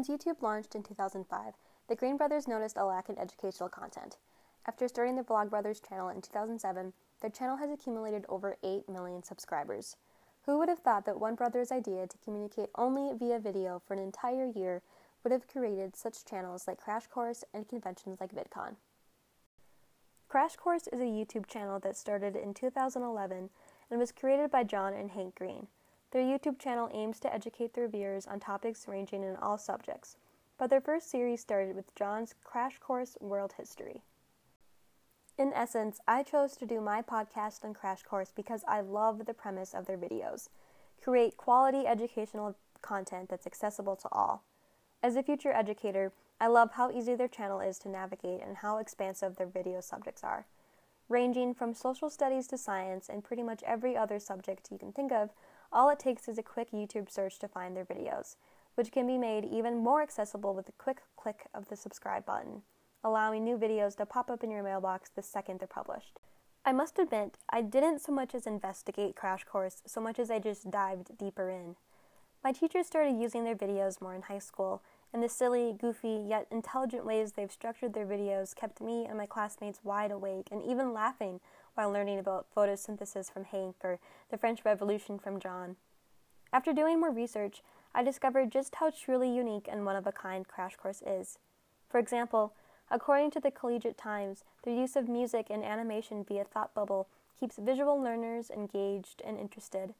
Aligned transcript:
Since 0.00 0.24
YouTube 0.24 0.40
launched 0.40 0.74
in 0.74 0.82
2005, 0.82 1.52
the 1.88 1.94
Green 1.94 2.16
brothers 2.16 2.48
noticed 2.48 2.78
a 2.78 2.86
lack 2.86 3.10
in 3.10 3.18
educational 3.18 3.68
content. 3.68 4.16
After 4.64 4.88
starting 4.88 5.16
the 5.16 5.22
Vlogbrothers 5.22 5.86
channel 5.86 6.08
in 6.08 6.22
2007, 6.22 6.94
their 7.20 7.28
channel 7.28 7.58
has 7.58 7.70
accumulated 7.70 8.24
over 8.30 8.56
8 8.62 8.88
million 8.88 9.22
subscribers. 9.22 9.96
Who 10.46 10.58
would 10.58 10.70
have 10.70 10.78
thought 10.78 11.04
that 11.04 11.20
one 11.20 11.34
brother's 11.34 11.70
idea 11.70 12.06
to 12.06 12.16
communicate 12.24 12.70
only 12.76 13.12
via 13.14 13.38
video 13.38 13.82
for 13.86 13.92
an 13.92 14.00
entire 14.00 14.46
year 14.46 14.80
would 15.22 15.32
have 15.32 15.46
created 15.46 15.94
such 15.94 16.24
channels 16.24 16.66
like 16.66 16.80
Crash 16.80 17.06
Course 17.06 17.44
and 17.52 17.68
conventions 17.68 18.22
like 18.22 18.34
VidCon? 18.34 18.76
Crash 20.30 20.56
Course 20.56 20.86
is 20.86 21.00
a 21.00 21.04
YouTube 21.04 21.46
channel 21.46 21.78
that 21.80 21.94
started 21.94 22.36
in 22.36 22.54
2011 22.54 23.50
and 23.90 24.00
was 24.00 24.12
created 24.12 24.50
by 24.50 24.64
John 24.64 24.94
and 24.94 25.10
Hank 25.10 25.34
Green. 25.34 25.66
Their 26.12 26.22
YouTube 26.22 26.58
channel 26.58 26.90
aims 26.92 27.20
to 27.20 27.32
educate 27.32 27.74
their 27.74 27.86
viewers 27.86 28.26
on 28.26 28.40
topics 28.40 28.88
ranging 28.88 29.22
in 29.22 29.36
all 29.36 29.58
subjects, 29.58 30.16
but 30.58 30.68
their 30.68 30.80
first 30.80 31.08
series 31.08 31.40
started 31.40 31.76
with 31.76 31.94
John's 31.94 32.34
Crash 32.42 32.78
Course 32.78 33.16
World 33.20 33.54
History. 33.56 34.02
In 35.38 35.52
essence, 35.54 36.00
I 36.08 36.24
chose 36.24 36.56
to 36.56 36.66
do 36.66 36.80
my 36.80 37.00
podcast 37.00 37.64
on 37.64 37.74
Crash 37.74 38.02
Course 38.02 38.32
because 38.34 38.64
I 38.66 38.80
love 38.80 39.24
the 39.24 39.34
premise 39.34 39.72
of 39.72 39.86
their 39.86 39.96
videos. 39.96 40.48
Create 41.00 41.36
quality 41.36 41.86
educational 41.86 42.56
content 42.82 43.28
that's 43.28 43.46
accessible 43.46 43.96
to 43.96 44.08
all. 44.10 44.42
As 45.02 45.14
a 45.14 45.22
future 45.22 45.52
educator, 45.52 46.12
I 46.40 46.48
love 46.48 46.72
how 46.72 46.90
easy 46.90 47.14
their 47.14 47.28
channel 47.28 47.60
is 47.60 47.78
to 47.80 47.88
navigate 47.88 48.42
and 48.42 48.58
how 48.58 48.78
expansive 48.78 49.36
their 49.36 49.46
video 49.46 49.80
subjects 49.80 50.24
are. 50.24 50.46
Ranging 51.08 51.54
from 51.54 51.72
social 51.72 52.10
studies 52.10 52.46
to 52.48 52.58
science 52.58 53.08
and 53.08 53.24
pretty 53.24 53.42
much 53.42 53.62
every 53.64 53.96
other 53.96 54.18
subject 54.18 54.68
you 54.70 54.78
can 54.78 54.92
think 54.92 55.12
of, 55.12 55.30
all 55.72 55.90
it 55.90 55.98
takes 55.98 56.28
is 56.28 56.38
a 56.38 56.42
quick 56.42 56.70
YouTube 56.72 57.10
search 57.10 57.38
to 57.38 57.48
find 57.48 57.76
their 57.76 57.84
videos, 57.84 58.36
which 58.74 58.92
can 58.92 59.06
be 59.06 59.18
made 59.18 59.44
even 59.44 59.78
more 59.78 60.02
accessible 60.02 60.54
with 60.54 60.68
a 60.68 60.72
quick 60.72 61.02
click 61.16 61.46
of 61.54 61.68
the 61.68 61.76
subscribe 61.76 62.24
button 62.26 62.62
allowing 63.02 63.44
new 63.44 63.56
videos 63.56 63.96
to 63.96 64.06
pop 64.06 64.30
up 64.30 64.44
in 64.44 64.50
your 64.50 64.62
mailbox 64.62 65.10
the 65.10 65.22
second 65.22 65.60
they're 65.60 65.66
published. 65.66 66.18
I 66.64 66.72
must 66.72 66.98
admit, 66.98 67.38
I 67.48 67.62
didn't 67.62 68.00
so 68.00 68.12
much 68.12 68.34
as 68.34 68.46
investigate 68.46 69.16
Crash 69.16 69.44
Course 69.44 69.82
so 69.86 70.00
much 70.00 70.18
as 70.18 70.30
I 70.30 70.38
just 70.38 70.70
dived 70.70 71.16
deeper 71.16 71.48
in. 71.48 71.76
My 72.44 72.52
teachers 72.52 72.86
started 72.86 73.20
using 73.20 73.44
their 73.44 73.56
videos 73.56 74.00
more 74.00 74.14
in 74.14 74.22
high 74.22 74.38
school, 74.38 74.82
and 75.12 75.22
the 75.22 75.28
silly, 75.28 75.74
goofy, 75.78 76.24
yet 76.28 76.46
intelligent 76.50 77.04
ways 77.04 77.32
they've 77.32 77.50
structured 77.50 77.94
their 77.94 78.06
videos 78.06 78.54
kept 78.54 78.80
me 78.80 79.06
and 79.06 79.18
my 79.18 79.26
classmates 79.26 79.80
wide 79.82 80.10
awake 80.10 80.48
and 80.50 80.62
even 80.62 80.92
laughing 80.92 81.40
while 81.80 81.90
learning 81.90 82.18
about 82.18 82.46
photosynthesis 82.54 83.32
from 83.32 83.44
Hank 83.44 83.76
or 83.82 83.98
the 84.30 84.36
French 84.36 84.66
Revolution 84.66 85.18
from 85.18 85.40
John. 85.40 85.76
After 86.52 86.74
doing 86.74 87.00
more 87.00 87.10
research, 87.10 87.62
I 87.94 88.02
discovered 88.02 88.52
just 88.52 88.74
how 88.74 88.90
truly 88.90 89.34
unique 89.34 89.66
and 89.66 89.86
one 89.86 89.96
of 89.96 90.06
a 90.06 90.12
kind 90.12 90.46
Crash 90.46 90.76
Course 90.76 91.02
is. 91.06 91.38
For 91.88 91.98
example, 91.98 92.52
According 92.90 93.30
to 93.30 93.40
the 93.40 93.50
Collegiate 93.50 93.96
Times, 93.96 94.44
the 94.64 94.74
use 94.74 94.94
of 94.94 95.08
music 95.08 95.46
and 95.48 95.64
animation 95.64 96.22
via 96.22 96.44
Thought 96.44 96.74
Bubble 96.74 97.08
keeps 97.38 97.56
visual 97.56 97.98
learners 97.98 98.50
engaged 98.50 99.22
and 99.24 99.38
interested. 99.38 99.94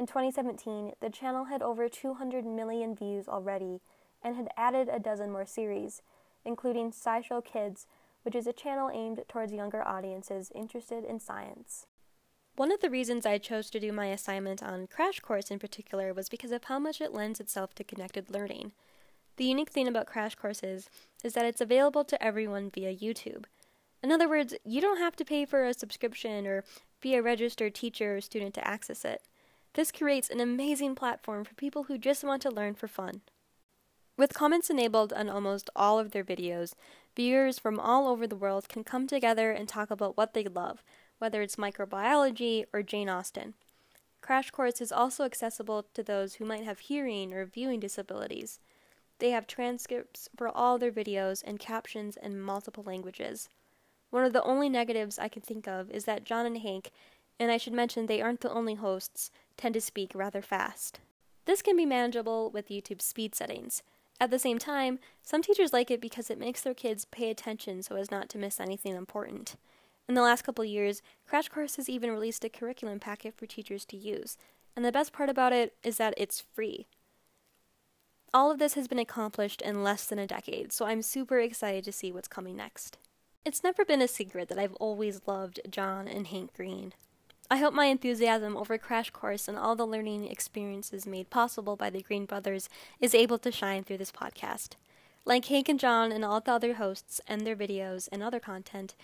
In 0.00 0.06
2017, 0.06 0.94
the 1.00 1.10
channel 1.10 1.44
had 1.44 1.62
over 1.62 1.88
200 1.88 2.44
million 2.44 2.96
views 2.96 3.28
already 3.28 3.80
and 4.24 4.34
had 4.34 4.48
added 4.56 4.88
a 4.90 4.98
dozen 4.98 5.30
more 5.30 5.46
series, 5.46 6.02
including 6.44 6.90
SciShow 6.90 7.44
Kids, 7.44 7.86
which 8.26 8.34
is 8.34 8.48
a 8.48 8.52
channel 8.52 8.90
aimed 8.92 9.22
towards 9.28 9.52
younger 9.52 9.86
audiences 9.86 10.50
interested 10.52 11.04
in 11.04 11.20
science. 11.20 11.86
One 12.56 12.72
of 12.72 12.80
the 12.80 12.90
reasons 12.90 13.24
I 13.24 13.38
chose 13.38 13.70
to 13.70 13.78
do 13.78 13.92
my 13.92 14.06
assignment 14.06 14.64
on 14.64 14.88
Crash 14.88 15.20
Course 15.20 15.48
in 15.48 15.60
particular 15.60 16.12
was 16.12 16.28
because 16.28 16.50
of 16.50 16.64
how 16.64 16.80
much 16.80 17.00
it 17.00 17.14
lends 17.14 17.38
itself 17.38 17.72
to 17.76 17.84
connected 17.84 18.28
learning. 18.28 18.72
The 19.36 19.44
unique 19.44 19.70
thing 19.70 19.86
about 19.86 20.08
Crash 20.08 20.34
Courses 20.34 20.90
is 21.22 21.34
that 21.34 21.44
it's 21.46 21.60
available 21.60 22.02
to 22.02 22.20
everyone 22.20 22.68
via 22.68 22.92
YouTube. 22.92 23.44
In 24.02 24.10
other 24.10 24.28
words, 24.28 24.54
you 24.64 24.80
don't 24.80 24.98
have 24.98 25.14
to 25.16 25.24
pay 25.24 25.44
for 25.44 25.64
a 25.64 25.72
subscription 25.72 26.48
or 26.48 26.64
be 27.00 27.14
a 27.14 27.22
registered 27.22 27.76
teacher 27.76 28.16
or 28.16 28.20
student 28.20 28.54
to 28.54 28.66
access 28.66 29.04
it. 29.04 29.22
This 29.74 29.92
creates 29.92 30.30
an 30.30 30.40
amazing 30.40 30.96
platform 30.96 31.44
for 31.44 31.54
people 31.54 31.84
who 31.84 31.96
just 31.96 32.24
want 32.24 32.42
to 32.42 32.50
learn 32.50 32.74
for 32.74 32.88
fun. 32.88 33.20
With 34.16 34.32
comments 34.32 34.70
enabled 34.70 35.12
on 35.12 35.28
almost 35.28 35.68
all 35.76 35.98
of 35.98 36.12
their 36.12 36.24
videos, 36.24 36.74
viewers 37.14 37.58
from 37.58 37.78
all 37.78 38.08
over 38.08 38.26
the 38.26 38.34
world 38.34 38.66
can 38.68 38.82
come 38.82 39.06
together 39.06 39.52
and 39.52 39.68
talk 39.68 39.90
about 39.90 40.16
what 40.16 40.32
they 40.32 40.44
love, 40.44 40.82
whether 41.18 41.42
it's 41.42 41.56
microbiology 41.56 42.64
or 42.72 42.82
Jane 42.82 43.10
Austen. 43.10 43.54
Crash 44.22 44.50
Course 44.50 44.80
is 44.80 44.90
also 44.90 45.24
accessible 45.24 45.86
to 45.92 46.02
those 46.02 46.34
who 46.34 46.46
might 46.46 46.64
have 46.64 46.78
hearing 46.78 47.34
or 47.34 47.44
viewing 47.44 47.78
disabilities. 47.78 48.58
They 49.18 49.30
have 49.30 49.46
transcripts 49.46 50.30
for 50.34 50.48
all 50.48 50.78
their 50.78 50.90
videos 50.90 51.42
and 51.46 51.58
captions 51.58 52.16
in 52.16 52.40
multiple 52.40 52.84
languages. 52.84 53.50
One 54.10 54.24
of 54.24 54.32
the 54.32 54.42
only 54.42 54.68
negatives 54.70 55.18
I 55.18 55.28
can 55.28 55.42
think 55.42 55.68
of 55.68 55.90
is 55.90 56.06
that 56.06 56.24
John 56.24 56.46
and 56.46 56.58
Hank, 56.58 56.90
and 57.38 57.50
I 57.50 57.58
should 57.58 57.74
mention 57.74 58.06
they 58.06 58.22
aren't 58.22 58.40
the 58.40 58.52
only 58.52 58.74
hosts, 58.74 59.30
tend 59.58 59.74
to 59.74 59.80
speak 59.80 60.12
rather 60.14 60.40
fast. 60.40 61.00
This 61.44 61.60
can 61.60 61.76
be 61.76 61.86
manageable 61.86 62.50
with 62.50 62.68
YouTube 62.68 63.02
speed 63.02 63.34
settings. 63.34 63.82
At 64.18 64.30
the 64.30 64.38
same 64.38 64.58
time, 64.58 64.98
some 65.22 65.42
teachers 65.42 65.72
like 65.72 65.90
it 65.90 66.00
because 66.00 66.30
it 66.30 66.38
makes 66.38 66.62
their 66.62 66.74
kids 66.74 67.04
pay 67.04 67.30
attention 67.30 67.82
so 67.82 67.96
as 67.96 68.10
not 68.10 68.28
to 68.30 68.38
miss 68.38 68.60
anything 68.60 68.94
important. 68.94 69.56
In 70.08 70.14
the 70.14 70.22
last 70.22 70.42
couple 70.42 70.64
years, 70.64 71.02
Crash 71.26 71.48
Course 71.48 71.76
has 71.76 71.88
even 71.88 72.10
released 72.10 72.44
a 72.44 72.48
curriculum 72.48 73.00
packet 73.00 73.34
for 73.36 73.46
teachers 73.46 73.84
to 73.86 73.96
use, 73.96 74.38
and 74.74 74.84
the 74.84 74.92
best 74.92 75.12
part 75.12 75.28
about 75.28 75.52
it 75.52 75.74
is 75.82 75.98
that 75.98 76.14
it's 76.16 76.44
free. 76.54 76.86
All 78.32 78.50
of 78.50 78.58
this 78.58 78.74
has 78.74 78.88
been 78.88 78.98
accomplished 78.98 79.62
in 79.62 79.82
less 79.82 80.06
than 80.06 80.18
a 80.18 80.26
decade, 80.26 80.72
so 80.72 80.86
I'm 80.86 81.02
super 81.02 81.38
excited 81.38 81.84
to 81.84 81.92
see 81.92 82.12
what's 82.12 82.28
coming 82.28 82.56
next. 82.56 82.98
It's 83.44 83.64
never 83.64 83.84
been 83.84 84.02
a 84.02 84.08
secret 84.08 84.48
that 84.48 84.58
I've 84.58 84.74
always 84.74 85.22
loved 85.26 85.60
John 85.70 86.08
and 86.08 86.26
Hank 86.26 86.54
Green. 86.54 86.92
I 87.48 87.58
hope 87.58 87.72
my 87.72 87.86
enthusiasm 87.86 88.56
over 88.56 88.76
Crash 88.76 89.10
Course 89.10 89.46
and 89.46 89.56
all 89.56 89.76
the 89.76 89.86
learning 89.86 90.26
experiences 90.26 91.06
made 91.06 91.30
possible 91.30 91.76
by 91.76 91.90
the 91.90 92.02
Green 92.02 92.26
brothers 92.26 92.68
is 93.00 93.14
able 93.14 93.38
to 93.38 93.52
shine 93.52 93.84
through 93.84 93.98
this 93.98 94.10
podcast. 94.10 94.70
Like 95.24 95.44
Hank 95.44 95.68
and 95.68 95.78
John 95.78 96.10
and 96.10 96.24
all 96.24 96.40
the 96.40 96.52
other 96.52 96.74
hosts 96.74 97.20
and 97.28 97.46
their 97.46 97.54
videos 97.54 98.08
and 98.10 98.20
other 98.20 98.40
content, 98.40 98.96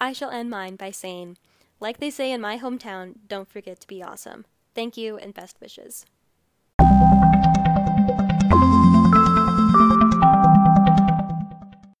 I 0.00 0.14
shall 0.14 0.30
end 0.30 0.48
mine 0.48 0.76
by 0.76 0.90
saying, 0.90 1.36
like 1.78 1.98
they 1.98 2.10
say 2.10 2.32
in 2.32 2.40
my 2.40 2.58
hometown, 2.58 3.16
don't 3.28 3.50
forget 3.50 3.80
to 3.80 3.86
be 3.86 4.02
awesome. 4.02 4.46
Thank 4.74 4.96
you 4.96 5.18
and 5.18 5.34
best 5.34 5.60
wishes. 5.60 6.06